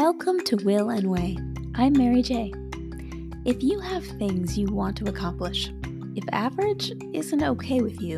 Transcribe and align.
Welcome 0.00 0.40
to 0.44 0.56
Will 0.56 0.88
and 0.88 1.10
Way. 1.10 1.36
I'm 1.74 1.92
Mary 1.92 2.22
J. 2.22 2.54
If 3.44 3.62
you 3.62 3.80
have 3.80 4.02
things 4.02 4.56
you 4.56 4.66
want 4.68 4.96
to 4.96 5.10
accomplish, 5.10 5.70
if 6.16 6.24
average 6.32 6.90
isn't 7.12 7.42
okay 7.42 7.82
with 7.82 8.00
you, 8.00 8.16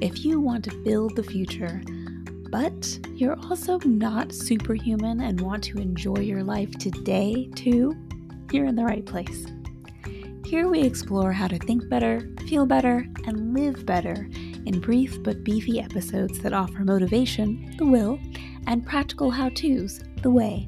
if 0.00 0.24
you 0.24 0.40
want 0.40 0.64
to 0.64 0.74
build 0.84 1.14
the 1.14 1.22
future, 1.22 1.82
but 2.50 2.98
you're 3.14 3.38
also 3.40 3.78
not 3.80 4.32
superhuman 4.32 5.20
and 5.20 5.38
want 5.42 5.62
to 5.64 5.76
enjoy 5.76 6.20
your 6.20 6.42
life 6.42 6.70
today 6.78 7.50
too, 7.54 7.94
you're 8.50 8.64
in 8.64 8.74
the 8.74 8.84
right 8.84 9.04
place. 9.04 9.44
Here 10.46 10.66
we 10.66 10.82
explore 10.82 11.30
how 11.30 11.48
to 11.48 11.58
think 11.58 11.90
better, 11.90 12.26
feel 12.48 12.64
better, 12.64 13.06
and 13.26 13.52
live 13.52 13.84
better 13.84 14.30
in 14.64 14.80
brief 14.80 15.22
but 15.22 15.44
beefy 15.44 15.78
episodes 15.78 16.38
that 16.38 16.54
offer 16.54 16.84
motivation, 16.84 17.74
the 17.76 17.84
will, 17.84 18.18
and 18.66 18.86
practical 18.86 19.30
how 19.30 19.50
to's, 19.50 20.02
the 20.22 20.30
way, 20.30 20.66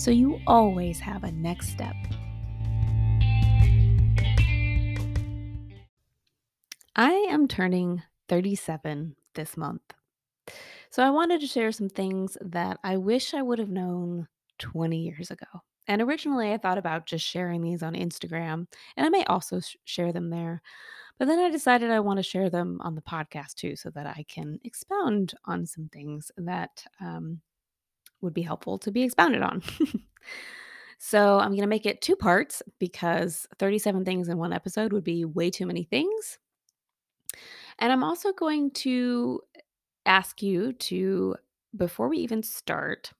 so 0.00 0.10
you 0.10 0.40
always 0.46 0.98
have 0.98 1.24
a 1.24 1.32
next 1.32 1.68
step. 1.68 1.94
I 6.96 7.10
am 7.28 7.46
turning 7.46 8.02
37 8.30 9.14
this 9.34 9.58
month. 9.58 9.82
So 10.88 11.02
I 11.02 11.10
wanted 11.10 11.42
to 11.42 11.46
share 11.46 11.70
some 11.70 11.90
things 11.90 12.38
that 12.40 12.78
I 12.82 12.96
wish 12.96 13.34
I 13.34 13.42
would 13.42 13.58
have 13.58 13.68
known 13.68 14.26
20 14.58 14.96
years 14.96 15.30
ago. 15.30 15.44
And 15.86 16.00
originally, 16.00 16.50
I 16.50 16.56
thought 16.56 16.78
about 16.78 17.04
just 17.04 17.26
sharing 17.26 17.60
these 17.60 17.82
on 17.82 17.92
Instagram, 17.92 18.68
and 18.96 19.04
I 19.04 19.10
may 19.10 19.24
also 19.24 19.60
sh- 19.60 19.76
share 19.84 20.14
them 20.14 20.30
there. 20.30 20.62
But 21.18 21.26
then 21.28 21.40
I 21.40 21.50
decided 21.50 21.90
I 21.90 22.00
want 22.00 22.16
to 22.18 22.22
share 22.22 22.48
them 22.48 22.80
on 22.82 22.94
the 22.94 23.02
podcast 23.02 23.56
too, 23.56 23.76
so 23.76 23.90
that 23.90 24.06
I 24.06 24.24
can 24.28 24.60
expound 24.64 25.34
on 25.44 25.66
some 25.66 25.90
things 25.92 26.30
that 26.38 26.84
um, 27.02 27.42
would 28.20 28.34
be 28.34 28.42
helpful 28.42 28.78
to 28.78 28.90
be 28.90 29.02
expounded 29.02 29.42
on. 29.42 29.62
so 30.98 31.38
I'm 31.38 31.50
going 31.50 31.60
to 31.62 31.66
make 31.66 31.86
it 31.86 32.02
two 32.02 32.16
parts 32.16 32.62
because 32.78 33.46
37 33.58 34.04
things 34.04 34.28
in 34.28 34.38
one 34.38 34.52
episode 34.52 34.92
would 34.92 35.04
be 35.04 35.24
way 35.24 35.50
too 35.50 35.66
many 35.66 35.84
things. 35.84 36.38
And 37.78 37.90
I'm 37.92 38.04
also 38.04 38.32
going 38.32 38.70
to 38.72 39.40
ask 40.06 40.42
you 40.42 40.72
to, 40.74 41.36
before 41.76 42.08
we 42.08 42.18
even 42.18 42.42
start, 42.42 43.12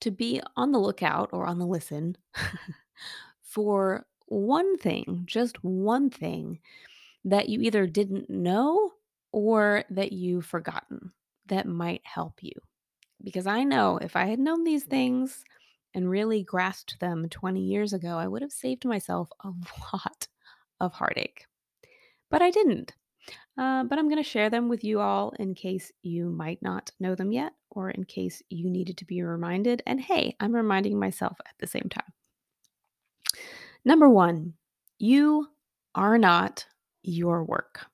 to 0.00 0.10
be 0.10 0.40
on 0.56 0.72
the 0.72 0.80
lookout 0.80 1.30
or 1.32 1.46
on 1.46 1.58
the 1.58 1.66
listen 1.66 2.16
for 3.42 4.04
one 4.26 4.76
thing, 4.78 5.22
just 5.26 5.62
one 5.62 6.10
thing 6.10 6.58
that 7.24 7.48
you 7.48 7.60
either 7.60 7.86
didn't 7.86 8.28
know 8.28 8.92
or 9.30 9.84
that 9.90 10.12
you've 10.12 10.46
forgotten 10.46 11.12
that 11.46 11.66
might 11.66 12.00
help 12.04 12.42
you. 12.42 12.52
Because 13.22 13.46
I 13.46 13.64
know 13.64 13.98
if 13.98 14.16
I 14.16 14.26
had 14.26 14.38
known 14.38 14.64
these 14.64 14.84
things 14.84 15.44
and 15.94 16.10
really 16.10 16.42
grasped 16.42 16.98
them 17.00 17.28
20 17.28 17.60
years 17.60 17.92
ago, 17.92 18.18
I 18.18 18.26
would 18.26 18.42
have 18.42 18.52
saved 18.52 18.84
myself 18.84 19.28
a 19.44 19.48
lot 19.92 20.26
of 20.80 20.92
heartache. 20.92 21.46
But 22.30 22.42
I 22.42 22.50
didn't. 22.50 22.94
Uh, 23.58 23.84
but 23.84 23.98
I'm 23.98 24.08
going 24.08 24.22
to 24.22 24.28
share 24.28 24.50
them 24.50 24.68
with 24.68 24.82
you 24.82 25.00
all 25.00 25.32
in 25.38 25.54
case 25.54 25.92
you 26.02 26.30
might 26.30 26.60
not 26.62 26.90
know 26.98 27.14
them 27.14 27.32
yet, 27.32 27.52
or 27.70 27.90
in 27.90 28.04
case 28.04 28.42
you 28.48 28.70
needed 28.70 28.96
to 28.98 29.04
be 29.04 29.22
reminded. 29.22 29.82
And 29.86 30.00
hey, 30.00 30.34
I'm 30.40 30.54
reminding 30.54 30.98
myself 30.98 31.36
at 31.46 31.54
the 31.58 31.66
same 31.66 31.88
time. 31.90 32.12
Number 33.84 34.08
one, 34.08 34.54
you 34.98 35.48
are 35.94 36.16
not 36.16 36.66
your 37.02 37.44
work. 37.44 37.86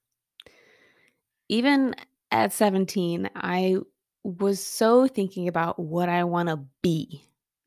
Even 1.48 1.94
at 2.30 2.52
17, 2.52 3.30
I 3.34 3.78
was 4.24 4.64
so 4.64 5.06
thinking 5.06 5.48
about 5.48 5.78
what 5.78 6.08
I 6.08 6.24
want 6.24 6.48
to 6.48 6.60
be 6.82 7.24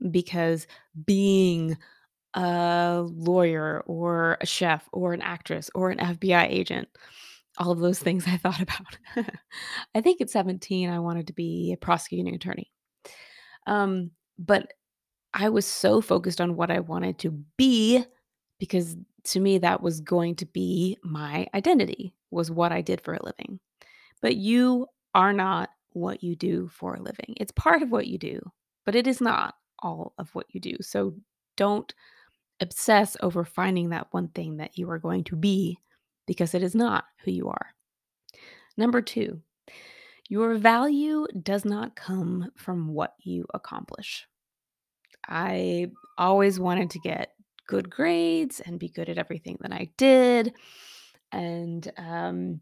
because 0.09 0.67
being 1.05 1.77
a 2.33 3.03
lawyer 3.05 3.83
or 3.85 4.37
a 4.41 4.45
chef 4.45 4.87
or 4.93 5.13
an 5.13 5.21
actress 5.21 5.69
or 5.75 5.91
an 5.91 5.97
FBI 5.97 6.49
agent 6.49 6.87
all 7.57 7.71
of 7.71 7.79
those 7.79 7.99
things 7.99 8.25
I 8.27 8.37
thought 8.37 8.61
about. 9.15 9.27
I 9.93 10.01
think 10.01 10.21
at 10.21 10.29
17, 10.29 10.89
I 10.89 10.99
wanted 10.99 11.27
to 11.27 11.33
be 11.33 11.73
a 11.73 11.77
prosecuting 11.77 12.33
attorney. 12.33 12.71
Um, 13.67 14.11
but 14.39 14.73
I 15.33 15.49
was 15.49 15.65
so 15.65 16.01
focused 16.01 16.41
on 16.41 16.55
what 16.55 16.71
I 16.71 16.79
wanted 16.79 17.19
to 17.19 17.31
be 17.57 18.03
because 18.59 18.95
to 19.23 19.39
me, 19.39 19.59
that 19.59 19.81
was 19.81 20.01
going 20.01 20.35
to 20.35 20.45
be 20.45 20.97
my 21.03 21.47
identity, 21.53 22.15
was 22.31 22.49
what 22.49 22.71
I 22.71 22.81
did 22.81 23.01
for 23.01 23.13
a 23.13 23.23
living. 23.23 23.59
But 24.21 24.35
you 24.35 24.87
are 25.13 25.33
not 25.33 25.69
what 25.93 26.23
you 26.23 26.35
do 26.35 26.67
for 26.67 26.95
a 26.95 27.01
living. 27.01 27.35
It's 27.37 27.51
part 27.51 27.81
of 27.81 27.91
what 27.91 28.07
you 28.07 28.17
do, 28.17 28.39
but 28.85 28.95
it 28.95 29.07
is 29.07 29.21
not 29.21 29.55
all 29.79 30.13
of 30.17 30.33
what 30.33 30.45
you 30.49 30.59
do. 30.59 30.75
So 30.81 31.15
don't 31.57 31.93
obsess 32.59 33.17
over 33.21 33.43
finding 33.43 33.89
that 33.89 34.07
one 34.11 34.29
thing 34.29 34.57
that 34.57 34.77
you 34.77 34.89
are 34.89 34.99
going 34.99 35.23
to 35.25 35.35
be 35.35 35.77
because 36.27 36.53
it 36.53 36.63
is 36.63 36.75
not 36.75 37.05
who 37.23 37.31
you 37.31 37.47
are. 37.49 37.73
Number 38.77 39.01
two, 39.01 39.41
your 40.29 40.55
value 40.55 41.27
does 41.43 41.65
not 41.65 41.95
come 41.95 42.51
from 42.55 42.93
what 42.93 43.15
you 43.19 43.45
accomplish. 43.53 44.27
I 45.27 45.91
always 46.17 46.59
wanted 46.59 46.91
to 46.91 46.99
get 46.99 47.33
good 47.67 47.89
grades 47.89 48.59
and 48.59 48.79
be 48.79 48.89
good 48.89 49.09
at 49.09 49.17
everything 49.17 49.57
that 49.61 49.71
I 49.71 49.89
did, 49.97 50.53
and 51.31 51.91
um, 51.97 52.61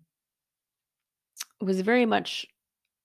was 1.62 1.82
very 1.82 2.06
much, 2.06 2.46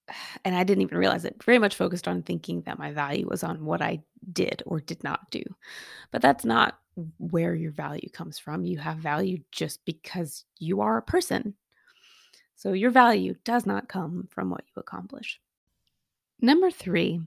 and 0.44 0.54
I 0.54 0.64
didn't 0.64 0.82
even 0.82 0.98
realize 0.98 1.24
it, 1.24 1.42
very 1.42 1.58
much 1.58 1.74
focused 1.74 2.08
on 2.08 2.22
thinking 2.22 2.62
that 2.62 2.78
my 2.78 2.92
value 2.92 3.28
was 3.28 3.42
on 3.42 3.64
what 3.64 3.82
I 3.82 4.02
did 4.32 4.62
or 4.66 4.80
did 4.80 5.02
not 5.04 5.30
do. 5.30 5.42
But 6.10 6.22
that's 6.22 6.44
not 6.44 6.78
where 7.18 7.54
your 7.54 7.72
value 7.72 8.08
comes 8.10 8.38
from. 8.38 8.64
You 8.64 8.78
have 8.78 8.98
value 8.98 9.38
just 9.50 9.84
because 9.84 10.44
you 10.58 10.80
are 10.80 10.96
a 10.96 11.02
person. 11.02 11.54
So 12.56 12.72
your 12.72 12.90
value 12.90 13.34
does 13.44 13.66
not 13.66 13.88
come 13.88 14.28
from 14.30 14.50
what 14.50 14.64
you 14.68 14.80
accomplish. 14.80 15.40
Number 16.40 16.70
three, 16.70 17.20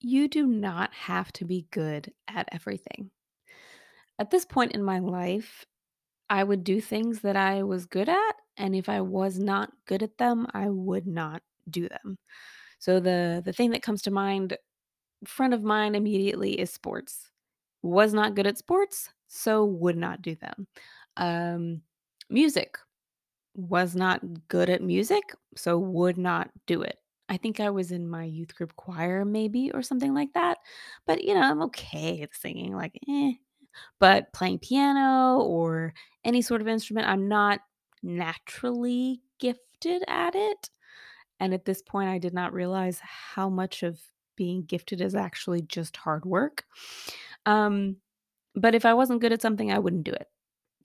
you 0.00 0.28
do 0.28 0.46
not 0.46 0.92
have 0.92 1.32
to 1.34 1.44
be 1.44 1.66
good 1.70 2.12
at 2.28 2.48
everything. 2.52 3.10
At 4.18 4.30
this 4.30 4.44
point 4.44 4.72
in 4.72 4.82
my 4.82 4.98
life, 4.98 5.64
I 6.28 6.44
would 6.44 6.64
do 6.64 6.80
things 6.80 7.20
that 7.20 7.36
I 7.36 7.62
was 7.62 7.86
good 7.86 8.08
at, 8.08 8.32
and 8.56 8.74
if 8.74 8.88
I 8.88 9.00
was 9.00 9.38
not 9.38 9.72
good 9.86 10.02
at 10.02 10.18
them, 10.18 10.46
I 10.52 10.68
would 10.68 11.06
not 11.06 11.42
do 11.70 11.88
them. 11.88 12.18
So 12.78 13.00
the 13.00 13.42
the 13.44 13.52
thing 13.52 13.70
that 13.70 13.82
comes 13.82 14.02
to 14.02 14.10
mind 14.10 14.58
front 15.26 15.54
of 15.54 15.62
mind 15.62 15.96
immediately 15.96 16.60
is 16.60 16.70
sports. 16.72 17.30
Was 17.82 18.14
not 18.14 18.34
good 18.34 18.46
at 18.46 18.58
sports, 18.58 19.10
so 19.28 19.64
would 19.64 19.96
not 19.96 20.22
do 20.22 20.34
them. 20.36 20.66
Um, 21.16 21.82
music 22.30 22.78
was 23.54 23.94
not 23.94 24.20
good 24.48 24.68
at 24.68 24.82
music, 24.82 25.22
so 25.56 25.78
would 25.78 26.18
not 26.18 26.50
do 26.66 26.82
it. 26.82 26.98
I 27.28 27.36
think 27.36 27.60
I 27.60 27.70
was 27.70 27.92
in 27.92 28.08
my 28.08 28.24
youth 28.24 28.54
group 28.54 28.74
choir, 28.76 29.24
maybe, 29.24 29.70
or 29.72 29.82
something 29.82 30.14
like 30.14 30.32
that. 30.34 30.58
But 31.06 31.24
you 31.24 31.34
know, 31.34 31.42
I'm 31.42 31.62
okay 31.64 32.22
at 32.22 32.34
singing, 32.34 32.74
like, 32.74 32.98
eh. 33.08 33.32
But 34.00 34.32
playing 34.32 34.60
piano 34.60 35.40
or 35.40 35.94
any 36.24 36.42
sort 36.42 36.60
of 36.62 36.68
instrument, 36.68 37.08
I'm 37.08 37.28
not 37.28 37.60
naturally 38.02 39.22
gifted 39.40 40.04
at 40.08 40.34
it. 40.34 40.70
And 41.44 41.52
at 41.52 41.66
this 41.66 41.82
point, 41.82 42.08
I 42.08 42.16
did 42.16 42.32
not 42.32 42.54
realize 42.54 42.98
how 43.02 43.50
much 43.50 43.82
of 43.82 44.00
being 44.34 44.62
gifted 44.62 45.02
is 45.02 45.14
actually 45.14 45.60
just 45.60 45.94
hard 45.94 46.24
work. 46.24 46.64
Um, 47.44 47.96
but 48.54 48.74
if 48.74 48.86
I 48.86 48.94
wasn't 48.94 49.20
good 49.20 49.30
at 49.30 49.42
something, 49.42 49.70
I 49.70 49.78
wouldn't 49.78 50.04
do 50.04 50.12
it. 50.12 50.26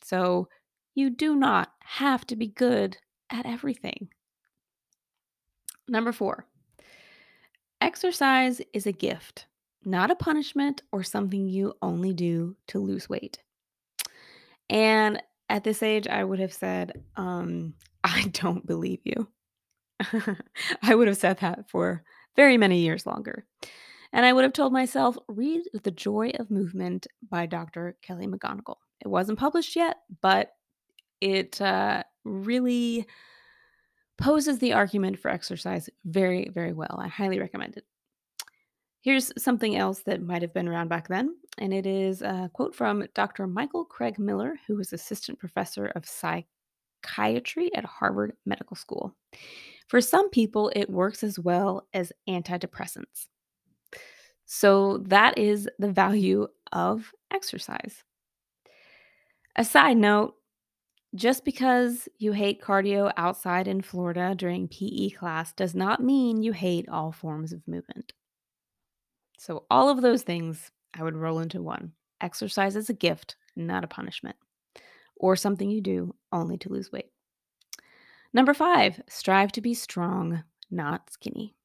So 0.03 0.49
you 0.95 1.11
do 1.11 1.37
not 1.37 1.71
have 1.79 2.27
to 2.27 2.35
be 2.35 2.47
good 2.47 2.97
at 3.29 3.45
everything. 3.45 4.09
Number 5.87 6.11
four, 6.11 6.45
exercise 7.79 8.61
is 8.73 8.85
a 8.85 8.91
gift, 8.91 9.45
not 9.85 10.11
a 10.11 10.15
punishment 10.15 10.81
or 10.91 11.03
something 11.03 11.47
you 11.47 11.73
only 11.81 12.11
do 12.11 12.57
to 12.67 12.79
lose 12.79 13.07
weight. 13.07 13.41
And 14.69 15.23
at 15.47 15.63
this 15.63 15.81
age, 15.81 16.09
I 16.09 16.25
would 16.25 16.39
have 16.39 16.53
said, 16.53 17.01
um, 17.15 17.75
I 18.03 18.23
don't 18.33 18.67
believe 18.67 18.99
you. 19.05 19.29
I 20.83 20.95
would 20.95 21.07
have 21.07 21.17
said 21.17 21.39
that 21.39 21.69
for 21.69 22.03
very 22.35 22.57
many 22.57 22.79
years 22.79 23.05
longer. 23.05 23.45
And 24.11 24.25
I 24.25 24.33
would 24.33 24.43
have 24.43 24.53
told 24.53 24.73
myself, 24.73 25.17
read 25.27 25.61
The 25.83 25.91
Joy 25.91 26.31
of 26.39 26.49
Movement 26.49 27.05
by 27.29 27.45
Dr. 27.45 27.95
Kelly 28.01 28.27
McGonigal. 28.27 28.75
It 29.01 29.07
wasn't 29.07 29.39
published 29.39 29.75
yet, 29.75 29.97
but 30.21 30.51
it 31.21 31.61
uh, 31.61 32.03
really 32.23 33.05
poses 34.17 34.59
the 34.59 34.73
argument 34.73 35.19
for 35.19 35.29
exercise 35.29 35.89
very, 36.05 36.49
very 36.49 36.73
well. 36.73 36.99
I 37.01 37.07
highly 37.07 37.39
recommend 37.39 37.77
it. 37.77 37.85
Here's 39.01 39.31
something 39.41 39.77
else 39.77 40.01
that 40.01 40.21
might 40.21 40.41
have 40.41 40.53
been 40.53 40.67
around 40.67 40.89
back 40.89 41.07
then, 41.07 41.35
and 41.57 41.73
it 41.73 41.85
is 41.85 42.21
a 42.21 42.49
quote 42.53 42.75
from 42.75 43.07
Dr. 43.15 43.47
Michael 43.47 43.85
Craig 43.85 44.19
Miller, 44.19 44.55
who 44.67 44.75
was 44.75 44.91
assistant 44.91 45.39
professor 45.39 45.85
of 45.95 46.05
psychiatry 46.05 47.73
at 47.75 47.85
Harvard 47.85 48.33
Medical 48.45 48.75
School. 48.75 49.15
For 49.89 50.01
some 50.01 50.29
people, 50.29 50.71
it 50.75 50.87
works 50.87 51.23
as 51.23 51.39
well 51.39 51.87
as 51.95 52.13
antidepressants. 52.29 53.25
So, 54.45 54.99
that 54.99 55.37
is 55.37 55.67
the 55.79 55.91
value 55.91 56.47
of 56.71 57.11
exercise. 57.31 58.03
A 59.55 59.65
side 59.65 59.97
note 59.97 60.35
just 61.15 61.43
because 61.43 62.07
you 62.19 62.33
hate 62.33 62.61
cardio 62.61 63.11
outside 63.17 63.67
in 63.67 63.81
Florida 63.81 64.35
during 64.35 64.67
PE 64.67 65.09
class 65.09 65.53
does 65.53 65.73
not 65.73 66.03
mean 66.03 66.43
you 66.43 66.51
hate 66.51 66.87
all 66.87 67.11
forms 67.11 67.51
of 67.51 67.67
movement. 67.67 68.13
So, 69.39 69.65
all 69.71 69.89
of 69.89 70.03
those 70.03 70.21
things 70.21 70.71
I 70.93 71.01
would 71.01 71.15
roll 71.15 71.39
into 71.39 71.63
one. 71.63 71.93
Exercise 72.21 72.75
is 72.75 72.91
a 72.91 72.93
gift, 72.93 73.37
not 73.55 73.83
a 73.83 73.87
punishment, 73.87 74.35
or 75.15 75.35
something 75.35 75.69
you 75.69 75.81
do 75.81 76.13
only 76.31 76.57
to 76.59 76.69
lose 76.69 76.91
weight. 76.91 77.09
Number 78.33 78.53
five, 78.53 79.01
strive 79.09 79.51
to 79.53 79.61
be 79.61 79.73
strong, 79.73 80.43
not 80.69 81.09
skinny. 81.09 81.55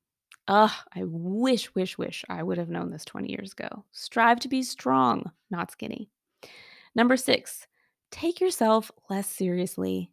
Ugh, 0.48 0.70
I 0.94 1.02
wish, 1.04 1.74
wish, 1.74 1.96
wish 1.96 2.24
I 2.28 2.42
would 2.42 2.58
have 2.58 2.68
known 2.68 2.90
this 2.90 3.04
20 3.04 3.30
years 3.30 3.52
ago. 3.52 3.84
Strive 3.92 4.40
to 4.40 4.48
be 4.48 4.62
strong, 4.62 5.30
not 5.50 5.70
skinny. 5.70 6.10
Number 6.94 7.16
six, 7.16 7.66
take 8.10 8.40
yourself 8.40 8.90
less 9.08 9.26
seriously. 9.26 10.10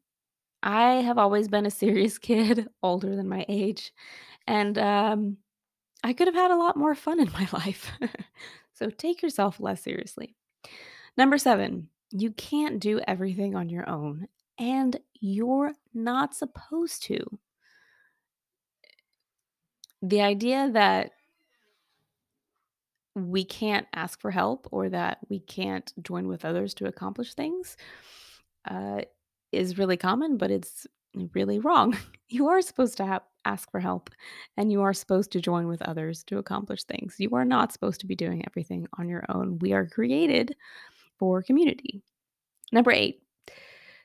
I 0.63 0.95
have 1.01 1.18
always 1.18 1.48
been 1.48 1.65
a 1.65 1.71
serious 1.71 2.18
kid, 2.18 2.68
older 2.81 3.15
than 3.15 3.27
my 3.27 3.45
age, 3.50 3.94
and 4.48 4.77
um, 4.77 5.38
I 6.03 6.13
could 6.13 6.27
have 6.27 6.36
had 6.36 6.51
a 6.51 6.57
lot 6.57 6.77
more 6.77 6.95
fun 6.95 7.19
in 7.19 7.31
my 7.31 7.48
life. 7.53 7.92
so 8.74 8.89
take 8.89 9.21
yourself 9.21 9.59
less 9.59 9.81
seriously. 9.81 10.36
Number 11.18 11.38
seven, 11.38 11.89
you 12.12 12.31
can't 12.31 12.80
do 12.80 13.00
everything 13.07 13.56
on 13.56 13.69
your 13.69 13.89
own, 13.89 14.27
and 14.57 14.98
you're 15.22 15.74
not 15.94 16.36
supposed 16.36 17.04
to. 17.04 17.20
The 20.02 20.22
idea 20.22 20.70
that 20.74 21.12
we 23.16 23.46
can't 23.46 23.88
ask 23.94 24.20
for 24.20 24.32
help 24.32 24.68
or 24.72 24.90
that 24.90 25.20
we 25.30 25.40
can't 25.40 25.94
join 26.02 26.28
with 26.28 26.44
others 26.44 26.74
to 26.74 26.88
accomplish 26.88 27.34
things 27.34 27.78
uh, 28.70 29.02
is 29.52 29.78
really 29.78 29.98
common, 29.98 30.38
but 30.38 30.50
it's 30.50 30.88
really 31.34 31.60
wrong. 31.60 31.98
You 32.34 32.48
are 32.48 32.62
supposed 32.62 32.96
to 32.96 33.06
have, 33.06 33.24
ask 33.44 33.70
for 33.72 33.82
help 33.82 34.10
and 34.56 34.72
you 34.72 34.84
are 34.84 34.94
supposed 34.94 35.34
to 35.34 35.42
join 35.42 35.68
with 35.68 35.82
others 35.82 36.24
to 36.28 36.38
accomplish 36.38 36.86
things. 36.86 37.16
You 37.18 37.32
are 37.34 37.44
not 37.44 37.74
supposed 37.74 38.00
to 38.00 38.08
be 38.08 38.16
doing 38.16 38.42
everything 38.48 38.88
on 38.98 39.10
your 39.10 39.26
own. 39.28 39.60
We 39.60 39.74
are 39.74 39.86
created 39.86 40.56
for 41.20 41.44
community. 41.44 42.02
Number 42.72 42.94
eight, 42.94 43.22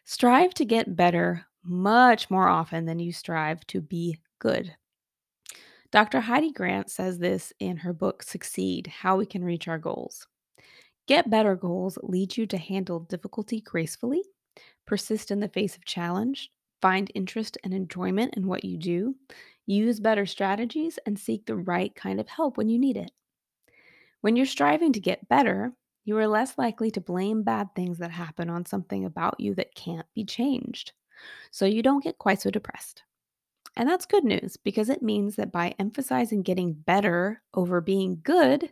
strive 0.06 0.54
to 0.54 0.64
get 0.64 0.96
better 0.96 1.44
much 1.64 2.30
more 2.30 2.48
often 2.48 2.86
than 2.86 3.00
you 3.00 3.12
strive 3.12 3.66
to 3.66 3.80
be 3.80 4.16
good. 4.38 4.74
Dr. 5.90 6.20
Heidi 6.20 6.52
Grant 6.52 6.90
says 6.90 7.18
this 7.18 7.52
in 7.58 7.76
her 7.76 7.92
book 7.92 8.22
Succeed 8.22 8.86
How 8.86 9.16
We 9.16 9.26
Can 9.26 9.44
Reach 9.44 9.66
Our 9.68 9.78
Goals. 9.78 10.26
Get 11.06 11.28
better 11.28 11.56
goals 11.56 11.98
lead 12.02 12.36
you 12.36 12.46
to 12.46 12.56
handle 12.56 13.00
difficulty 13.00 13.60
gracefully, 13.60 14.22
persist 14.86 15.30
in 15.30 15.40
the 15.40 15.48
face 15.48 15.76
of 15.76 15.84
challenge, 15.84 16.50
find 16.80 17.10
interest 17.14 17.58
and 17.64 17.74
enjoyment 17.74 18.34
in 18.36 18.46
what 18.46 18.64
you 18.64 18.76
do, 18.76 19.16
use 19.66 19.98
better 19.98 20.26
strategies, 20.26 20.98
and 21.06 21.18
seek 21.18 21.46
the 21.46 21.56
right 21.56 21.94
kind 21.94 22.20
of 22.20 22.28
help 22.28 22.56
when 22.56 22.68
you 22.68 22.78
need 22.78 22.96
it. 22.96 23.10
When 24.20 24.36
you're 24.36 24.46
striving 24.46 24.92
to 24.92 25.00
get 25.00 25.28
better, 25.28 25.72
you 26.06 26.16
are 26.16 26.28
less 26.28 26.56
likely 26.56 26.90
to 26.92 27.00
blame 27.00 27.42
bad 27.42 27.68
things 27.74 27.98
that 27.98 28.12
happen 28.12 28.48
on 28.48 28.64
something 28.64 29.04
about 29.04 29.38
you 29.38 29.54
that 29.56 29.74
can't 29.74 30.06
be 30.14 30.24
changed. 30.24 30.92
So 31.50 31.66
you 31.66 31.82
don't 31.82 32.02
get 32.02 32.18
quite 32.18 32.40
so 32.40 32.50
depressed. 32.50 33.02
And 33.76 33.88
that's 33.88 34.06
good 34.06 34.24
news 34.24 34.56
because 34.56 34.88
it 34.88 35.02
means 35.02 35.36
that 35.36 35.52
by 35.52 35.74
emphasizing 35.78 36.42
getting 36.42 36.72
better 36.72 37.42
over 37.52 37.80
being 37.80 38.20
good, 38.22 38.70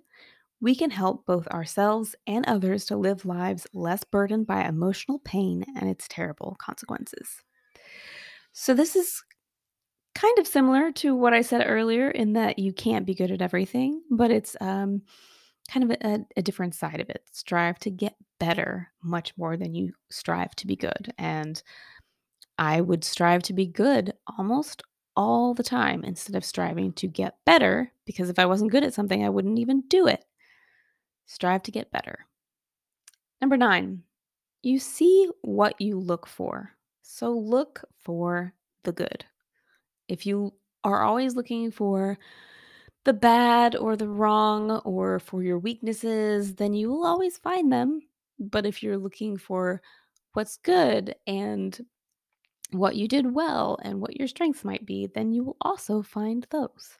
we 0.61 0.77
can 0.77 0.91
help 0.91 1.27
both 1.27 1.49
ourselves 1.49 2.15
and 2.27 2.47
others 2.47 2.87
to 2.87 2.97
live 2.97 3.27
lives 3.27 3.67
less 3.75 4.05
burdened 4.05 4.47
by 4.47 4.65
emotional 4.65 5.19
pain 5.19 5.65
and 5.77 5.91
its 5.91 6.07
terrible 6.09 6.57
consequences. 6.59 7.43
So, 8.53 8.73
this 8.73 8.95
is 8.95 9.23
kind 10.15 10.39
of 10.39 10.47
similar 10.47 10.93
to 10.93 11.17
what 11.17 11.35
I 11.35 11.43
said 11.43 11.65
earlier 11.67 12.11
in 12.11 12.35
that 12.35 12.61
you 12.61 12.73
can't 12.73 13.05
be 13.05 13.15
good 13.15 13.33
at 13.33 13.43
everything, 13.43 14.01
but 14.11 14.31
it's 14.31 14.57
um, 14.61 15.03
kind 15.71 15.91
of 15.91 15.99
a, 16.03 16.25
a 16.37 16.43
different 16.43 16.75
side 16.75 17.01
of 17.01 17.11
it. 17.11 17.23
Strive 17.33 17.79
to 17.81 17.91
get 17.91 18.17
better 18.39 18.91
much 19.03 19.33
more 19.37 19.57
than 19.57 19.75
you 19.75 19.93
strive 20.11 20.55
to 20.57 20.67
be 20.67 20.77
good. 20.77 21.13
And 21.19 21.63
I 22.59 22.81
would 22.81 23.05
strive 23.05 23.43
to 23.45 23.53
be 23.53 23.67
good 23.67 24.13
almost 24.39 24.83
all 25.17 25.55
the 25.55 25.63
time 25.63 26.05
instead 26.05 26.37
of 26.37 26.45
striving 26.45 26.93
to 26.93 27.07
get 27.07 27.37
better 27.45 27.93
because 28.05 28.29
if 28.29 28.39
I 28.39 28.47
wasn't 28.47 28.73
good 28.73 28.85
at 28.85 28.95
something, 28.95 29.25
I 29.25 29.29
wouldn't 29.29 29.59
even 29.59 29.83
do 29.89 30.07
it. 30.07 30.25
Strive 31.27 31.63
to 31.65 31.71
get 31.71 31.91
better. 31.91 32.27
Number 33.41 33.57
nine, 33.57 34.03
you 34.63 34.79
see 34.79 35.29
what 35.43 35.81
you 35.81 35.99
look 35.99 36.27
for. 36.27 36.71
So 37.03 37.31
look 37.31 37.83
for 38.01 38.55
the 38.83 38.93
good. 38.93 39.25
If 40.09 40.27
you 40.27 40.55
are 40.83 41.03
always 41.03 41.35
looking 41.35 41.71
for 41.71 42.19
the 43.05 43.13
bad 43.13 43.77
or 43.77 43.97
the 43.97 44.09
wrong 44.09 44.71
or 44.85 45.19
for 45.19 45.43
your 45.43 45.59
weaknesses, 45.59 46.55
then 46.55 46.73
you 46.73 46.91
will 46.91 47.07
always 47.07 47.39
find 47.39 47.73
them. 47.73 48.01
But 48.39 48.67
if 48.67 48.83
you're 48.83 48.99
looking 48.99 49.37
for 49.37 49.83
what's 50.33 50.57
good 50.57 51.15
and 51.27 51.79
what 52.73 52.97
you 52.97 53.07
did 53.07 53.33
well 53.33 53.79
and 53.83 54.01
what 54.01 54.17
your 54.17 54.27
strengths 54.27 54.65
might 54.65 54.85
be, 54.85 55.09
then 55.15 55.33
you 55.33 55.45
will 55.45 55.57
also 55.61 56.03
find 56.03 56.47
those. 56.51 56.97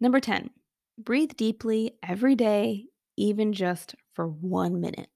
Number 0.00 0.20
10, 0.20 0.50
breathe 0.98 1.32
deeply 1.36 1.92
every 2.02 2.34
day, 2.34 2.86
even 3.16 3.52
just 3.52 3.94
for 4.12 4.28
one 4.28 4.80
minute. 4.80 5.08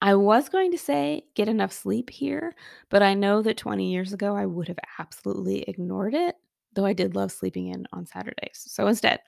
I 0.00 0.14
was 0.14 0.48
going 0.48 0.70
to 0.70 0.78
say 0.78 1.24
get 1.34 1.48
enough 1.48 1.72
sleep 1.72 2.08
here, 2.08 2.54
but 2.88 3.02
I 3.02 3.14
know 3.14 3.42
that 3.42 3.56
20 3.56 3.90
years 3.90 4.12
ago 4.12 4.36
I 4.36 4.46
would 4.46 4.68
have 4.68 4.78
absolutely 4.98 5.62
ignored 5.62 6.14
it, 6.14 6.36
though 6.78 6.86
I 6.86 6.92
did 6.92 7.16
love 7.16 7.32
sleeping 7.32 7.66
in 7.66 7.88
on 7.92 8.06
Saturdays. 8.06 8.62
So 8.68 8.86
instead, 8.86 9.18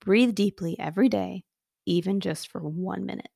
breathe 0.00 0.34
deeply 0.34 0.76
every 0.80 1.08
day, 1.08 1.44
even 1.86 2.18
just 2.18 2.48
for 2.48 2.58
one 2.58 3.06
minute. 3.06 3.30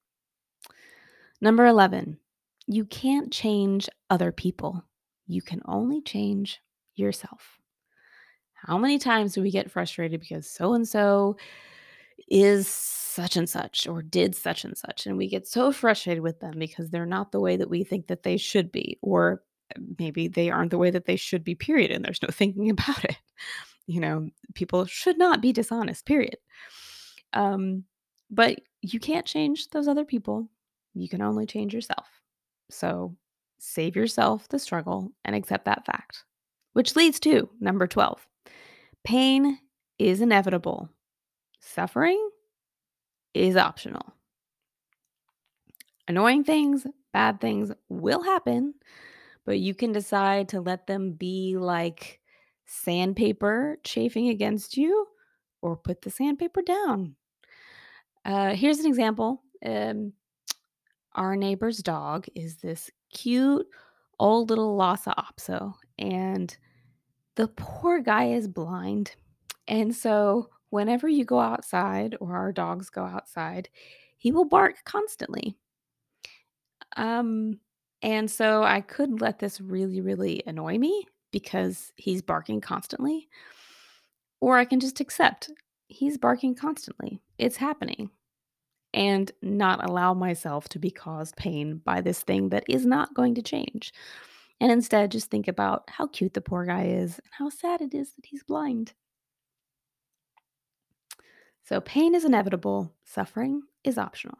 Number 1.41 1.65
11, 1.65 2.19
you 2.67 2.85
can't 2.85 3.33
change 3.33 3.89
other 4.11 4.33
people. 4.33 4.83
You 5.29 5.41
can 5.41 5.63
only 5.67 6.03
change 6.03 6.61
yourself. 6.97 7.61
How 8.55 8.77
many 8.77 8.99
times 8.99 9.35
do 9.35 9.43
we 9.43 9.53
get 9.53 9.71
frustrated 9.71 10.19
because 10.19 10.51
so 10.51 10.75
and 10.75 10.89
so 10.89 11.37
is 12.27 12.67
such 12.67 13.37
and 13.37 13.49
such 13.49 13.87
or 13.87 14.03
did 14.03 14.35
such 14.35 14.65
and 14.65 14.77
such? 14.77 15.07
And 15.07 15.17
we 15.17 15.29
get 15.29 15.47
so 15.47 15.71
frustrated 15.71 16.25
with 16.25 16.41
them 16.41 16.59
because 16.59 16.91
they're 16.91 17.07
not 17.07 17.31
the 17.31 17.41
way 17.41 17.57
that 17.57 17.71
we 17.71 17.85
think 17.85 18.09
that 18.09 18.25
they 18.25 18.37
should 18.37 18.73
be, 18.73 18.99
or 19.01 19.45
maybe 19.99 20.29
they 20.29 20.51
aren't 20.51 20.71
the 20.71 20.79
way 20.79 20.91
that 20.91 21.07
they 21.07 21.17
should 21.17 21.45
be, 21.45 21.55
period. 21.55 21.91
And 21.91 22.05
there's 22.05 22.23
no 22.23 22.29
thinking 22.33 22.71
about 22.71 23.05
it. 23.05 23.17
You 23.87 24.01
know, 24.01 24.29
people 24.55 24.87
should 24.87 25.19
not 25.19 25.43
be 25.43 25.53
dishonest, 25.53 26.07
period. 26.07 26.37
Um, 27.33 27.85
but 28.31 28.61
you 28.81 29.01
can't 29.01 29.27
change 29.27 29.69
those 29.71 29.89
other 29.89 30.05
people. 30.05 30.49
You 30.95 31.09
can 31.09 31.21
only 31.23 31.47
change 31.47 31.75
yourself. 31.75 32.07
So 32.71 33.17
save 33.59 33.97
yourself 33.97 34.49
the 34.49 34.59
struggle 34.59 35.13
and 35.25 35.35
accept 35.37 35.65
that 35.67 35.85
fact. 35.85 36.25
Which 36.73 36.97
leads 36.97 37.21
to 37.21 37.49
number 37.61 37.87
12 37.87 38.27
pain 39.05 39.59
is 39.99 40.21
inevitable, 40.21 40.89
suffering 41.61 42.31
is 43.33 43.57
optional. 43.57 44.15
Annoying 46.09 46.45
things, 46.45 46.87
bad 47.13 47.41
things 47.41 47.71
will 47.89 48.23
happen, 48.23 48.75
but 49.45 49.59
you 49.59 49.75
can 49.75 49.93
decide 49.93 50.49
to 50.49 50.61
let 50.61 50.87
them 50.87 51.13
be 51.13 51.57
like 51.59 52.21
sandpaper 52.67 53.79
chafing 53.85 54.29
against 54.29 54.77
you 54.77 55.07
or 55.63 55.77
put 55.77 56.03
the 56.03 56.11
sandpaper 56.11 56.63
down. 56.63 57.15
Uh, 58.25 58.55
here's 58.55 58.79
an 58.79 58.87
example. 58.87 59.43
Um, 59.65 60.13
our 61.15 61.37
neighbor's 61.37 61.79
dog 61.79 62.27
is 62.35 62.57
this 62.57 62.91
cute 63.13 63.67
old 64.19 64.51
little 64.51 64.77
Lhasa 64.77 65.15
Apso, 65.19 65.75
and 65.99 66.57
the 67.37 67.49
poor 67.49 68.01
guy 68.01 68.27
is 68.27 68.49
blind. 68.49 69.15
And 69.69 69.95
so, 69.95 70.51
whenever 70.71 71.09
you 71.09 71.25
go 71.25 71.39
outside 71.39 72.17
or 72.21 72.37
our 72.37 72.53
dogs 72.53 72.91
go 72.91 73.05
outside, 73.05 73.69
he 74.17 74.33
will 74.33 74.45
bark 74.45 74.77
constantly. 74.85 75.57
Um, 76.97 77.61
and 78.05 78.31
so 78.31 78.63
I 78.63 78.83
could 78.83 79.23
let 79.23 79.39
this 79.39 79.63
really, 79.63 80.03
really 80.03 80.43
annoy 80.47 80.77
me 80.77 81.07
because 81.33 81.91
he's 81.97 82.21
barking 82.21 82.61
constantly, 82.61 83.29
or 84.43 84.59
I 84.59 84.67
can 84.67 84.79
just 84.79 85.01
accept 85.01 85.51
he's 85.89 86.19
barking 86.19 86.55
constantly. 86.55 87.23
It's 87.39 87.57
happening 87.57 88.11
and 88.93 89.33
not 89.41 89.89
allow 89.89 90.13
myself 90.13 90.69
to 90.69 90.79
be 90.79 90.91
caused 90.91 91.37
pain 91.37 91.81
by 91.83 92.03
this 92.03 92.21
thing 92.21 92.51
that 92.51 92.65
is 92.69 92.85
not 92.85 93.15
going 93.15 93.37
to 93.37 93.43
change. 93.43 93.95
And 94.61 94.71
instead, 94.71 95.11
just 95.11 95.31
think 95.31 95.49
about 95.49 95.85
how 95.89 96.07
cute 96.07 96.35
the 96.35 96.43
poor 96.43 96.67
guy 96.67 96.85
is 96.85 97.19
and 97.19 97.29
how 97.31 97.49
sad 97.49 97.81
it 97.81 97.95
is 97.95 98.13
that 98.17 98.27
he's 98.27 98.45
blind. 98.45 98.93
So 101.65 101.81
pain 101.81 102.15
is 102.15 102.27
inevitable, 102.27 102.93
suffering 103.03 103.63
is 103.83 103.97
optional. 103.97 104.37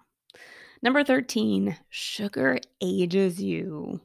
Number 0.85 1.03
13, 1.03 1.79
sugar 1.89 2.59
ages 2.83 3.43
you. 3.43 4.03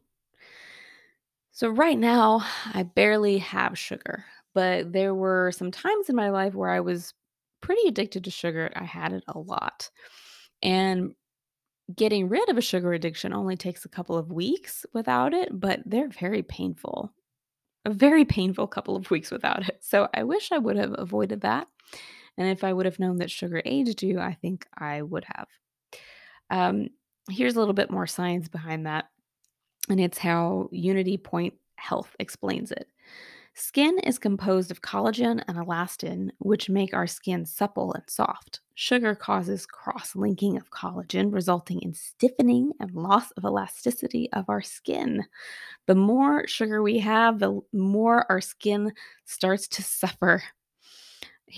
So, 1.51 1.67
right 1.67 1.99
now, 1.99 2.39
I 2.73 2.83
barely 2.83 3.39
have 3.39 3.77
sugar, 3.77 4.23
but 4.53 4.93
there 4.93 5.13
were 5.13 5.51
some 5.51 5.71
times 5.71 6.07
in 6.07 6.15
my 6.15 6.29
life 6.29 6.53
where 6.53 6.69
I 6.69 6.79
was 6.79 7.13
pretty 7.59 7.85
addicted 7.85 8.23
to 8.23 8.31
sugar. 8.31 8.71
I 8.77 8.85
had 8.85 9.11
it 9.11 9.25
a 9.27 9.37
lot. 9.37 9.89
And 10.63 11.15
getting 11.93 12.29
rid 12.29 12.47
of 12.49 12.57
a 12.57 12.61
sugar 12.61 12.93
addiction 12.93 13.33
only 13.33 13.57
takes 13.57 13.83
a 13.83 13.89
couple 13.89 14.17
of 14.17 14.31
weeks 14.31 14.85
without 14.93 15.33
it, 15.33 15.49
but 15.59 15.81
they're 15.85 16.07
very 16.07 16.43
painful. 16.43 17.13
A 17.83 17.91
very 17.91 18.23
painful 18.23 18.67
couple 18.67 18.95
of 18.95 19.11
weeks 19.11 19.31
without 19.31 19.67
it. 19.67 19.79
So, 19.81 20.07
I 20.13 20.23
wish 20.23 20.53
I 20.53 20.59
would 20.59 20.77
have 20.77 20.95
avoided 20.97 21.41
that. 21.41 21.67
And 22.37 22.47
if 22.47 22.63
I 22.63 22.71
would 22.71 22.85
have 22.85 22.99
known 22.99 23.17
that 23.17 23.31
sugar 23.31 23.61
aged 23.65 24.01
you, 24.01 24.21
I 24.21 24.35
think 24.35 24.65
I 24.77 25.01
would 25.01 25.25
have. 25.35 25.49
Um, 26.49 26.89
here's 27.29 27.55
a 27.55 27.59
little 27.59 27.73
bit 27.73 27.91
more 27.91 28.07
science 28.07 28.47
behind 28.47 28.85
that, 28.85 29.05
and 29.89 29.99
it's 29.99 30.17
how 30.17 30.69
Unity 30.71 31.17
Point 31.17 31.53
Health 31.75 32.15
explains 32.19 32.71
it. 32.71 32.87
Skin 33.55 33.99
is 33.99 34.17
composed 34.17 34.71
of 34.71 34.81
collagen 34.81 35.43
and 35.47 35.57
elastin, 35.57 36.29
which 36.37 36.69
make 36.69 36.93
our 36.93 37.07
skin 37.07 37.45
supple 37.45 37.93
and 37.93 38.03
soft. 38.07 38.61
Sugar 38.75 39.15
causes 39.15 39.65
cross 39.65 40.15
linking 40.15 40.55
of 40.55 40.69
collagen, 40.71 41.33
resulting 41.33 41.81
in 41.81 41.93
stiffening 41.93 42.71
and 42.79 42.93
loss 42.93 43.31
of 43.31 43.43
elasticity 43.43 44.31
of 44.31 44.45
our 44.47 44.61
skin. 44.61 45.25
The 45.87 45.95
more 45.95 46.47
sugar 46.47 46.81
we 46.81 46.99
have, 46.99 47.39
the 47.39 47.59
more 47.73 48.25
our 48.31 48.39
skin 48.39 48.93
starts 49.25 49.67
to 49.69 49.83
suffer. 49.83 50.41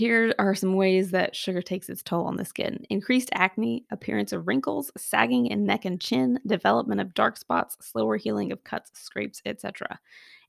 Here 0.02 0.34
are 0.40 0.56
some 0.56 0.74
ways 0.74 1.12
that 1.12 1.36
sugar 1.36 1.62
takes 1.62 1.88
its 1.88 2.02
toll 2.02 2.26
on 2.26 2.36
the 2.36 2.44
skin 2.44 2.88
increased 2.90 3.30
acne, 3.34 3.86
appearance 3.92 4.34
of 4.34 4.48
wrinkles, 4.48 4.92
sagging 4.98 5.46
in 5.46 5.64
neck 5.64 5.86
and 5.86 6.02
chin, 6.02 6.40
development 6.48 7.02
of 7.02 7.14
dark 7.14 7.38
spots, 7.38 7.78
slower 7.82 8.18
healing 8.18 8.52
of 8.52 8.64
cuts, 8.64 8.90
scrapes, 9.00 9.44
etc. 9.46 10.00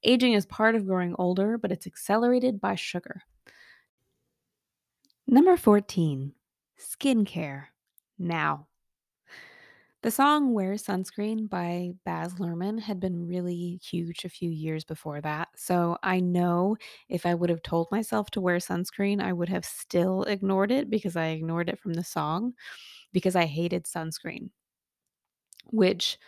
Aging 0.05 0.33
is 0.33 0.47
part 0.47 0.75
of 0.75 0.87
growing 0.87 1.15
older, 1.19 1.59
but 1.59 1.71
it's 1.71 1.87
accelerated 1.87 2.63
by 2.63 2.77
sugar. 2.77 3.25
Number 5.27 5.59
14, 5.59 6.33
skincare. 6.81 7.65
Now. 8.19 8.69
The 10.03 10.11
song 10.11 10.53
Wear 10.53 10.75
Sunscreen 10.75 11.49
by 11.49 11.93
Baz 12.05 12.35
Luhrmann 12.35 12.79
had 12.81 13.01
been 13.01 13.27
really 13.27 13.81
huge 13.83 14.25
a 14.25 14.29
few 14.29 14.51
years 14.51 14.85
before 14.85 15.21
that. 15.21 15.49
So 15.57 15.97
I 16.03 16.21
know 16.21 16.77
if 17.09 17.25
I 17.25 17.35
would 17.35 17.51
have 17.51 17.63
told 17.63 17.89
myself 17.91 18.31
to 18.33 18.41
wear 18.41 18.59
sunscreen, 18.59 19.23
I 19.23 19.33
would 19.33 19.49
have 19.49 19.65
still 19.65 20.25
ignored 20.25 20.73
it 20.73 20.91
because 20.91 21.17
I 21.17 21.29
ignored 21.29 21.69
it 21.69 21.79
from 21.79 21.95
the 21.95 22.05
song 22.05 22.55
because 23.13 23.37
I 23.37 23.47
hated 23.47 23.85
sunscreen, 23.87 24.51
which 25.71 26.19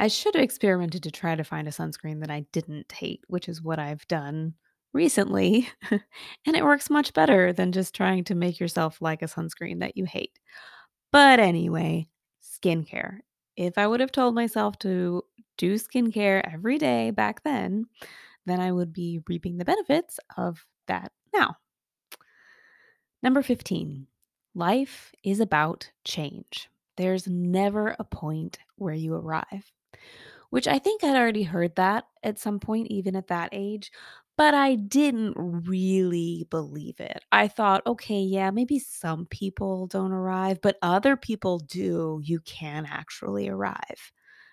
I 0.00 0.08
should 0.08 0.34
have 0.34 0.44
experimented 0.44 1.02
to 1.04 1.10
try 1.10 1.36
to 1.36 1.44
find 1.44 1.68
a 1.68 1.72
sunscreen 1.72 2.20
that 2.20 2.30
I 2.30 2.46
didn't 2.52 2.92
hate, 2.92 3.24
which 3.28 3.48
is 3.48 3.62
what 3.62 3.78
I've 3.78 4.06
done 4.08 4.54
recently. 4.92 5.68
and 5.92 6.56
it 6.56 6.64
works 6.64 6.90
much 6.90 7.14
better 7.14 7.52
than 7.52 7.72
just 7.72 7.94
trying 7.94 8.24
to 8.24 8.34
make 8.34 8.60
yourself 8.60 9.00
like 9.02 9.22
a 9.22 9.26
sunscreen 9.26 9.80
that 9.80 9.96
you 9.96 10.06
hate. 10.06 10.38
But 11.12 11.40
anyway, 11.40 12.08
skincare. 12.62 13.20
If 13.56 13.78
I 13.78 13.86
would 13.86 14.00
have 14.00 14.12
told 14.12 14.34
myself 14.34 14.78
to 14.80 15.22
do 15.58 15.74
skincare 15.74 16.42
every 16.52 16.78
day 16.78 17.10
back 17.10 17.42
then, 17.42 17.86
then 18.46 18.60
I 18.60 18.72
would 18.72 18.92
be 18.92 19.20
reaping 19.28 19.58
the 19.58 19.64
benefits 19.64 20.18
of 20.36 20.64
that 20.86 21.12
now. 21.34 21.56
Number 23.22 23.42
15, 23.42 24.06
life 24.54 25.12
is 25.22 25.40
about 25.40 25.90
change. 26.04 26.68
There's 26.96 27.26
never 27.26 27.94
a 27.98 28.04
point 28.04 28.58
where 28.76 28.94
you 28.94 29.14
arrive, 29.14 29.70
which 30.48 30.66
I 30.66 30.78
think 30.78 31.04
I'd 31.04 31.16
already 31.16 31.42
heard 31.42 31.76
that 31.76 32.04
at 32.22 32.38
some 32.38 32.58
point, 32.60 32.88
even 32.88 33.14
at 33.14 33.28
that 33.28 33.50
age 33.52 33.92
but 34.40 34.54
I 34.54 34.76
didn't 34.76 35.34
really 35.36 36.46
believe 36.48 36.98
it. 36.98 37.22
I 37.30 37.46
thought, 37.46 37.86
okay, 37.86 38.22
yeah, 38.22 38.50
maybe 38.50 38.78
some 38.78 39.26
people 39.26 39.86
don't 39.86 40.12
arrive, 40.12 40.62
but 40.62 40.78
other 40.80 41.14
people 41.14 41.58
do. 41.58 42.22
You 42.24 42.40
can 42.40 42.86
actually 42.86 43.50
arrive. 43.50 44.12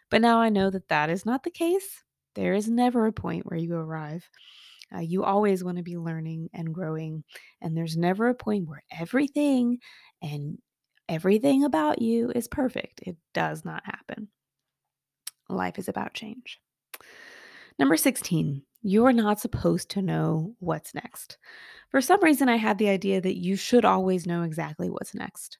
But 0.10 0.20
now 0.20 0.42
I 0.42 0.50
know 0.50 0.70
that 0.72 0.90
that 0.90 1.10
is 1.10 1.26
not 1.26 1.44
the 1.44 1.52
case. 1.52 2.04
There 2.36 2.54
is 2.54 2.68
never 2.68 3.06
a 3.06 3.14
point 3.14 3.46
where 3.46 3.58
you 3.58 3.76
arrive. 3.78 4.30
Uh, 4.94 5.00
you 5.00 5.24
always 5.24 5.64
want 5.64 5.78
to 5.78 5.84
be 5.84 5.96
learning 5.96 6.50
and 6.54 6.74
growing. 6.76 7.24
And 7.62 7.78
there's 7.78 7.96
never 7.96 8.28
a 8.28 8.36
point 8.36 8.68
where 8.68 8.84
everything 8.92 9.80
and 10.22 10.58
everything 11.08 11.64
about 11.64 12.02
you 12.02 12.30
is 12.36 12.50
perfect. 12.50 13.04
It 13.04 13.16
does 13.34 13.64
not 13.64 13.86
happen. 13.86 14.28
Life 15.48 15.80
is 15.80 15.88
about 15.88 16.14
change. 16.14 16.60
Number 17.80 17.98
16, 17.98 18.64
you're 18.82 19.14
not 19.14 19.40
supposed 19.40 19.90
to 19.92 20.02
know 20.02 20.56
what's 20.60 20.96
next. 20.96 21.38
For 21.90 22.02
some 22.02 22.22
reason, 22.24 22.50
I 22.50 22.58
had 22.58 22.78
the 22.78 22.90
idea 22.90 23.22
that 23.22 23.38
you 23.38 23.56
should 23.56 23.86
always 23.86 24.26
know 24.26 24.44
exactly 24.44 24.90
what's 24.90 25.14
next. 25.14 25.58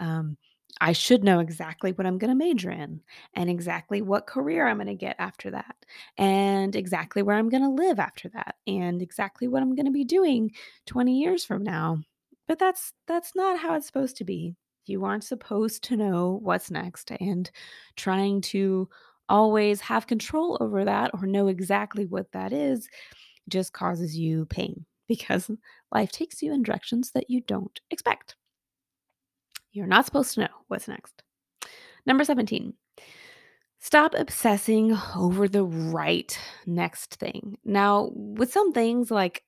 Um, 0.00 0.36
I 0.80 0.92
should 0.92 1.24
know 1.24 1.40
exactly 1.40 1.92
what 1.92 2.06
I'm 2.06 2.18
going 2.18 2.30
to 2.30 2.36
major 2.36 2.70
in 2.70 3.00
and 3.34 3.50
exactly 3.50 4.02
what 4.02 4.26
career 4.26 4.66
I'm 4.66 4.76
going 4.76 4.86
to 4.86 4.94
get 4.94 5.16
after 5.18 5.50
that 5.50 5.74
and 6.16 6.76
exactly 6.76 7.22
where 7.22 7.36
I'm 7.36 7.48
going 7.48 7.62
to 7.62 7.82
live 7.82 7.98
after 7.98 8.28
that 8.30 8.56
and 8.66 9.02
exactly 9.02 9.48
what 9.48 9.62
I'm 9.62 9.74
going 9.74 9.86
to 9.86 9.92
be 9.92 10.04
doing 10.04 10.52
20 10.86 11.18
years 11.18 11.44
from 11.44 11.64
now. 11.64 11.98
But 12.46 12.58
that's 12.58 12.92
that's 13.06 13.34
not 13.34 13.58
how 13.58 13.74
it's 13.74 13.86
supposed 13.86 14.16
to 14.18 14.24
be. 14.24 14.54
You 14.86 15.04
aren't 15.04 15.24
supposed 15.24 15.82
to 15.84 15.96
know 15.96 16.38
what's 16.42 16.70
next 16.70 17.10
and 17.20 17.50
trying 17.96 18.40
to 18.42 18.88
always 19.28 19.80
have 19.80 20.06
control 20.06 20.56
over 20.60 20.84
that 20.84 21.10
or 21.14 21.26
know 21.26 21.48
exactly 21.48 22.06
what 22.06 22.30
that 22.32 22.52
is 22.52 22.88
just 23.48 23.72
causes 23.72 24.16
you 24.16 24.46
pain 24.46 24.84
because 25.08 25.50
life 25.92 26.12
takes 26.12 26.42
you 26.42 26.52
in 26.52 26.62
directions 26.62 27.10
that 27.12 27.30
you 27.30 27.40
don't 27.42 27.80
expect. 27.90 28.36
You're 29.72 29.86
not 29.86 30.06
supposed 30.06 30.34
to 30.34 30.40
know 30.42 30.48
what's 30.68 30.88
next. 30.88 31.22
Number 32.06 32.24
17. 32.24 32.72
Stop 33.80 34.14
obsessing 34.14 34.96
over 35.16 35.46
the 35.46 35.64
right 35.64 36.36
next 36.66 37.14
thing. 37.16 37.58
Now, 37.64 38.10
with 38.12 38.52
some 38.52 38.72
things 38.72 39.10
like 39.10 39.44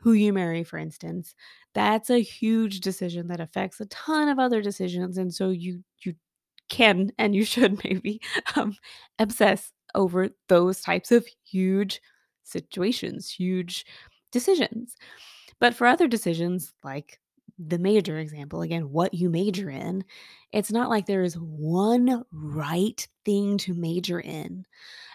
who 0.00 0.12
you 0.12 0.32
marry, 0.32 0.62
for 0.62 0.78
instance, 0.78 1.34
that's 1.74 2.10
a 2.10 2.22
huge 2.22 2.80
decision 2.80 3.28
that 3.28 3.40
affects 3.40 3.80
a 3.80 3.86
ton 3.86 4.28
of 4.28 4.38
other 4.38 4.62
decisions. 4.62 5.18
And 5.18 5.32
so 5.34 5.50
you 5.50 5.82
you 6.04 6.14
can 6.68 7.12
and 7.18 7.34
you 7.34 7.44
should 7.44 7.82
maybe 7.84 8.20
um, 8.56 8.76
obsess 9.18 9.72
over 9.94 10.30
those 10.48 10.80
types 10.80 11.12
of 11.12 11.26
huge 11.44 12.00
situations, 12.44 13.30
huge 13.30 13.84
decisions. 14.30 14.96
But 15.60 15.74
for 15.74 15.86
other 15.86 16.08
decisions, 16.08 16.72
like 16.82 17.20
the 17.58 17.78
major 17.78 18.18
example, 18.18 18.62
again, 18.62 18.90
what 18.90 19.14
you 19.14 19.30
major 19.30 19.70
in, 19.70 20.04
it's 20.52 20.72
not 20.72 20.90
like 20.90 21.06
there 21.06 21.22
is 21.22 21.34
one 21.34 22.24
right 22.32 23.06
thing 23.24 23.58
to 23.58 23.74
major 23.74 24.20
in. 24.20 24.64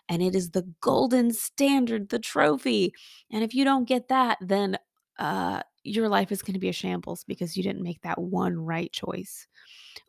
And 0.09 0.21
it 0.21 0.35
is 0.35 0.51
the 0.51 0.67
golden 0.79 1.33
standard, 1.33 2.09
the 2.09 2.19
trophy. 2.19 2.93
And 3.31 3.43
if 3.43 3.53
you 3.53 3.65
don't 3.65 3.87
get 3.87 4.07
that, 4.07 4.37
then 4.39 4.77
uh, 5.19 5.63
your 5.83 6.07
life 6.07 6.31
is 6.31 6.41
going 6.41 6.53
to 6.53 6.59
be 6.59 6.69
a 6.69 6.73
shambles 6.73 7.23
because 7.25 7.57
you 7.57 7.63
didn't 7.63 7.83
make 7.83 8.01
that 8.01 8.19
one 8.19 8.57
right 8.57 8.91
choice. 8.91 9.47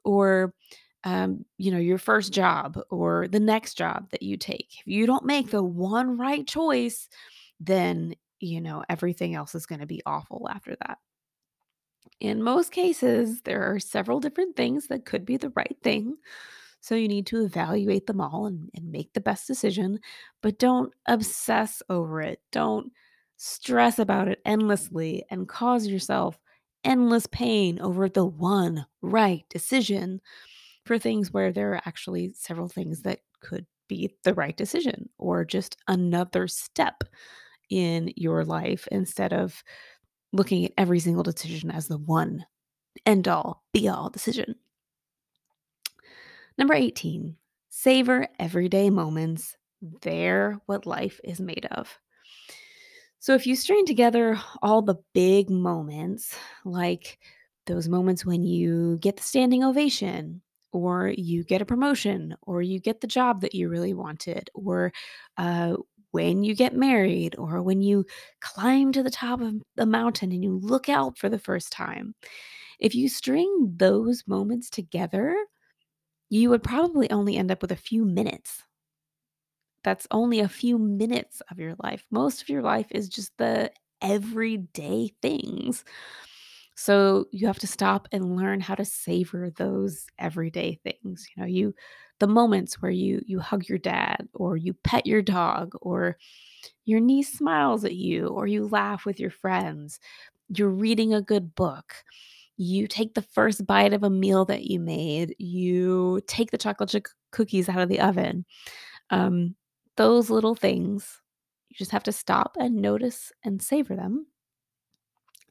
Or 0.04 0.54
um, 1.04 1.44
you 1.56 1.70
know, 1.70 1.78
your 1.78 1.98
first 1.98 2.32
job 2.32 2.78
or 2.90 3.28
the 3.28 3.40
next 3.40 3.74
job 3.74 4.10
that 4.10 4.22
you 4.22 4.36
take. 4.36 4.68
If 4.80 4.86
you 4.86 5.06
don't 5.06 5.24
make 5.24 5.50
the 5.50 5.62
one 5.62 6.18
right 6.18 6.46
choice, 6.46 7.08
then, 7.60 8.14
you 8.40 8.60
know, 8.60 8.84
everything 8.88 9.34
else 9.34 9.54
is 9.54 9.66
going 9.66 9.80
to 9.80 9.86
be 9.86 10.02
awful 10.06 10.48
after 10.50 10.76
that. 10.86 10.98
In 12.20 12.42
most 12.42 12.72
cases, 12.72 13.42
there 13.42 13.62
are 13.72 13.78
several 13.78 14.18
different 14.18 14.56
things 14.56 14.88
that 14.88 15.04
could 15.04 15.24
be 15.24 15.36
the 15.36 15.52
right 15.54 15.76
thing. 15.82 16.16
So 16.80 16.94
you 16.94 17.08
need 17.08 17.26
to 17.26 17.44
evaluate 17.44 18.06
them 18.06 18.20
all 18.20 18.46
and, 18.46 18.70
and 18.74 18.90
make 18.90 19.12
the 19.12 19.20
best 19.20 19.46
decision, 19.46 20.00
but 20.42 20.58
don't 20.58 20.92
obsess 21.06 21.82
over 21.88 22.22
it. 22.22 22.40
Don't 22.50 22.92
stress 23.36 23.98
about 23.98 24.28
it 24.28 24.40
endlessly 24.44 25.24
and 25.30 25.48
cause 25.48 25.86
yourself 25.86 26.38
endless 26.84 27.26
pain 27.26 27.80
over 27.80 28.08
the 28.08 28.24
one 28.24 28.86
right 29.02 29.44
decision 29.48 30.20
for 30.88 30.98
things 30.98 31.32
where 31.32 31.52
there 31.52 31.72
are 31.74 31.82
actually 31.86 32.32
several 32.34 32.68
things 32.68 33.02
that 33.02 33.20
could 33.40 33.66
be 33.88 34.14
the 34.24 34.34
right 34.34 34.56
decision 34.56 35.08
or 35.18 35.44
just 35.44 35.76
another 35.86 36.48
step 36.48 37.04
in 37.70 38.12
your 38.16 38.44
life 38.44 38.88
instead 38.90 39.32
of 39.32 39.62
looking 40.32 40.64
at 40.64 40.72
every 40.76 40.98
single 40.98 41.22
decision 41.22 41.70
as 41.70 41.86
the 41.86 41.98
one 41.98 42.44
end 43.06 43.28
all 43.28 43.62
be 43.72 43.88
all 43.88 44.10
decision. 44.10 44.56
Number 46.56 46.74
18, 46.74 47.36
savor 47.68 48.26
everyday 48.38 48.90
moments. 48.90 49.56
They're 50.02 50.58
what 50.66 50.86
life 50.86 51.20
is 51.22 51.40
made 51.40 51.68
of. 51.70 51.98
So 53.20 53.34
if 53.34 53.46
you 53.46 53.54
string 53.56 53.86
together 53.86 54.40
all 54.62 54.82
the 54.82 54.96
big 55.12 55.50
moments, 55.50 56.36
like 56.64 57.18
those 57.66 57.88
moments 57.88 58.24
when 58.24 58.42
you 58.42 58.98
get 58.98 59.16
the 59.16 59.22
standing 59.22 59.62
ovation, 59.62 60.40
or 60.72 61.08
you 61.16 61.44
get 61.44 61.62
a 61.62 61.66
promotion, 61.66 62.36
or 62.42 62.62
you 62.62 62.80
get 62.80 63.00
the 63.00 63.06
job 63.06 63.40
that 63.42 63.54
you 63.54 63.68
really 63.68 63.94
wanted, 63.94 64.50
or 64.54 64.92
uh, 65.36 65.76
when 66.12 66.42
you 66.44 66.54
get 66.54 66.74
married, 66.74 67.36
or 67.38 67.62
when 67.62 67.82
you 67.82 68.04
climb 68.40 68.92
to 68.92 69.02
the 69.02 69.10
top 69.10 69.40
of 69.40 69.54
the 69.76 69.86
mountain 69.86 70.32
and 70.32 70.42
you 70.42 70.58
look 70.58 70.88
out 70.88 71.18
for 71.18 71.28
the 71.28 71.38
first 71.38 71.72
time. 71.72 72.14
If 72.80 72.94
you 72.94 73.08
string 73.08 73.74
those 73.76 74.24
moments 74.26 74.70
together, 74.70 75.36
you 76.30 76.50
would 76.50 76.62
probably 76.62 77.10
only 77.10 77.36
end 77.36 77.50
up 77.50 77.62
with 77.62 77.72
a 77.72 77.76
few 77.76 78.04
minutes. 78.04 78.62
That's 79.84 80.06
only 80.10 80.40
a 80.40 80.48
few 80.48 80.78
minutes 80.78 81.40
of 81.50 81.58
your 81.58 81.74
life. 81.82 82.04
Most 82.10 82.42
of 82.42 82.48
your 82.48 82.62
life 82.62 82.88
is 82.90 83.08
just 83.08 83.32
the 83.38 83.72
everyday 84.02 85.12
things. 85.22 85.84
So 86.80 87.26
you 87.32 87.48
have 87.48 87.58
to 87.60 87.66
stop 87.66 88.06
and 88.12 88.36
learn 88.36 88.60
how 88.60 88.76
to 88.76 88.84
savor 88.84 89.50
those 89.50 90.06
everyday 90.18 90.78
things. 90.84 91.26
You 91.36 91.42
know, 91.42 91.48
you 91.48 91.74
the 92.20 92.28
moments 92.28 92.80
where 92.80 92.90
you 92.90 93.20
you 93.26 93.40
hug 93.40 93.68
your 93.68 93.78
dad 93.78 94.28
or 94.34 94.56
you 94.56 94.74
pet 94.74 95.06
your 95.06 95.22
dog 95.22 95.74
or 95.82 96.18
your 96.84 97.00
niece 97.00 97.32
smiles 97.32 97.84
at 97.84 97.94
you 97.94 98.28
or 98.28 98.46
you 98.46 98.68
laugh 98.68 99.04
with 99.04 99.20
your 99.20 99.30
friends. 99.30 100.00
You're 100.54 100.70
reading 100.70 101.14
a 101.14 101.22
good 101.22 101.54
book 101.54 101.94
you 102.58 102.86
take 102.88 103.14
the 103.14 103.22
first 103.22 103.66
bite 103.66 103.92
of 103.94 104.02
a 104.04 104.10
meal 104.10 104.44
that 104.44 104.64
you 104.64 104.80
made, 104.80 105.34
you 105.38 106.20
take 106.26 106.50
the 106.50 106.58
chocolate 106.58 106.90
chip 106.90 107.06
cookies 107.32 107.68
out 107.68 107.80
of 107.80 107.88
the 107.88 108.00
oven. 108.00 108.44
Um, 109.10 109.56
those 109.96 110.30
little 110.30 110.54
things, 110.54 111.20
you 111.68 111.76
just 111.76 111.92
have 111.92 112.04
to 112.04 112.12
stop 112.12 112.56
and 112.58 112.76
notice 112.76 113.32
and 113.44 113.62
savor 113.62 113.96
them. 113.96 114.26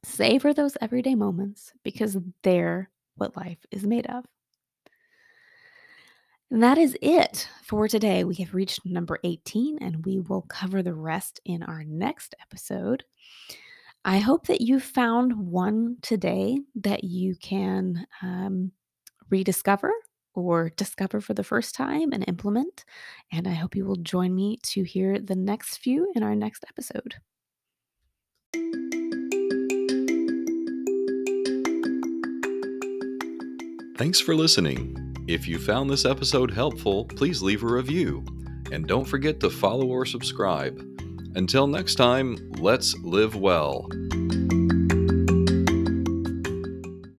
Savor 0.04 0.54
those 0.54 0.78
everyday 0.82 1.16
moments 1.16 1.74
because 1.84 2.18
they're 2.44 2.90
what 3.16 3.36
life 3.36 3.66
is 3.72 3.86
made 3.86 4.08
of. 4.08 4.26
And 6.50 6.64
that 6.64 6.78
is 6.78 6.98
it 7.02 7.50
for 7.64 7.88
today. 7.88 8.24
We 8.24 8.36
have 8.36 8.54
reached 8.54 8.86
number 8.86 9.20
18 9.24 9.80
and 9.82 10.06
we 10.06 10.20
will 10.20 10.44
cover 10.44 10.82
the 10.82 10.94
rest 10.94 11.42
in 11.44 11.62
our 11.64 11.84
next 11.84 12.36
episode. 12.42 13.04
I 14.06 14.20
hope 14.20 14.48
that 14.48 14.62
you 14.62 14.80
found 14.80 15.34
one 15.34 15.98
today 16.02 16.60
that 16.76 17.04
you 17.04 17.36
can 17.36 18.08
um, 18.22 18.72
rediscover 19.30 19.92
or 20.34 20.70
discover 20.78 21.20
for 21.20 21.34
the 21.34 21.44
first 21.44 21.76
time 21.76 22.14
and 22.14 22.24
implement. 22.28 22.86
And 23.32 23.48
I 23.48 23.54
hope 23.54 23.76
you 23.76 23.86
will 23.86 23.98
join 23.98 24.34
me 24.34 24.60
to 24.64 24.84
hear 24.84 25.20
the 25.20 25.36
next 25.36 25.78
few 25.78 26.12
in 26.16 26.24
our 26.24 26.36
next 26.36 26.64
episode. 26.70 27.16
Thanks 33.98 34.20
for 34.20 34.36
listening. 34.36 34.96
If 35.28 35.48
you 35.48 35.58
found 35.58 35.90
this 35.90 36.06
episode 36.06 36.52
helpful, 36.52 37.06
please 37.06 37.42
leave 37.42 37.64
a 37.64 37.66
review. 37.66 38.24
And 38.72 38.86
don't 38.86 39.06
forget 39.06 39.40
to 39.40 39.50
follow 39.50 39.88
or 39.88 40.06
subscribe. 40.06 40.78
Until 41.34 41.66
next 41.66 41.96
time, 41.96 42.38
let's 42.60 42.96
live 43.00 43.36
well. 43.36 43.90